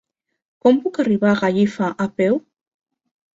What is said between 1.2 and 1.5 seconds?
a